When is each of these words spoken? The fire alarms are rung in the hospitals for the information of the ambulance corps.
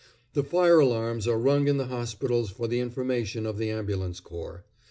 The 0.33 0.43
fire 0.43 0.79
alarms 0.79 1.27
are 1.27 1.37
rung 1.37 1.67
in 1.67 1.77
the 1.77 1.85
hospitals 1.85 2.49
for 2.49 2.67
the 2.67 2.79
information 2.79 3.45
of 3.45 3.59
the 3.59 3.69
ambulance 3.69 4.19
corps. 4.19 4.65